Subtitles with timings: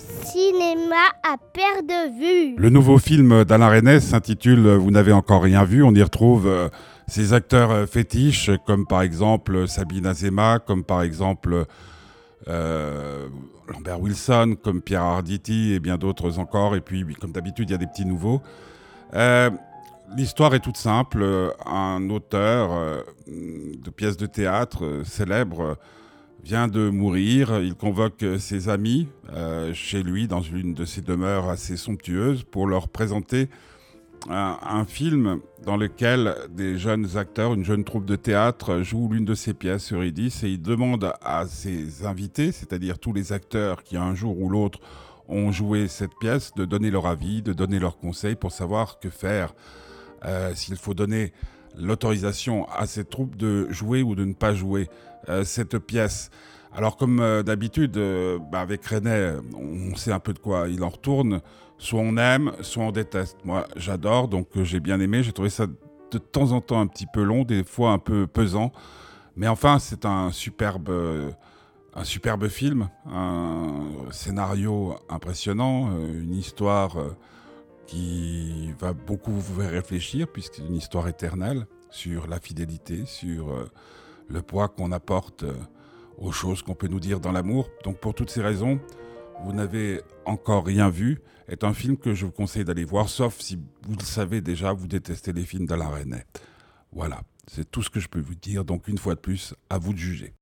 [0.00, 2.56] cinéma à perte de vue.
[2.56, 5.82] Le nouveau film d'Alain Resnais s'intitule Vous n'avez encore rien vu.
[5.82, 6.68] On y retrouve euh,
[7.06, 11.66] ses acteurs euh, fétiches, comme par exemple Sabine Azema, comme par exemple
[12.48, 13.28] euh,
[13.68, 16.76] Lambert Wilson, comme Pierre Arditi et bien d'autres encore.
[16.76, 18.40] Et puis, comme d'habitude, il y a des petits nouveaux.
[20.16, 21.22] L'histoire est toute simple.
[21.66, 25.76] Un auteur de pièces de théâtre célèbre
[26.42, 27.60] vient de mourir.
[27.60, 32.66] Il convoque ses amis euh, chez lui dans une de ses demeures assez somptueuses pour
[32.66, 33.48] leur présenter
[34.28, 39.34] un, film dans lequel des jeunes acteurs, une jeune troupe de théâtre jouent l'une de
[39.34, 44.14] ses pièces, Eurydice, et il demande à ses invités, c'est-à-dire tous les acteurs qui un
[44.14, 44.80] jour ou l'autre
[45.28, 49.10] ont joué cette pièce, de donner leur avis, de donner leurs conseils pour savoir que
[49.10, 49.54] faire,
[50.24, 51.32] euh, s'il faut donner
[51.76, 54.88] l'autorisation à cette troupe de jouer ou de ne pas jouer
[55.28, 56.30] euh, cette pièce.
[56.72, 60.82] Alors comme euh, d'habitude, euh, bah, avec René, on sait un peu de quoi il
[60.82, 61.40] en retourne.
[61.78, 63.36] Soit on aime, soit on déteste.
[63.44, 65.22] Moi, j'adore, donc j'ai bien aimé.
[65.22, 68.26] J'ai trouvé ça de temps en temps un petit peu long, des fois un peu
[68.26, 68.72] pesant.
[69.36, 70.90] Mais enfin, c'est un superbe,
[71.94, 76.96] un superbe film, un scénario impressionnant, une histoire
[77.86, 78.37] qui
[79.06, 83.52] beaucoup vous faire réfléchir, puisque c'est une histoire éternelle sur la fidélité, sur
[84.28, 85.54] le poids qu'on apporte euh,
[86.16, 87.70] aux choses qu'on peut nous dire dans l'amour.
[87.84, 88.80] Donc pour toutes ces raisons,
[89.44, 93.38] vous n'avez encore rien vu, est un film que je vous conseille d'aller voir, sauf
[93.40, 96.24] si vous le savez déjà, vous détestez les films d'Alain René.
[96.92, 98.64] Voilà, c'est tout ce que je peux vous dire.
[98.64, 100.34] Donc une fois de plus, à vous de juger.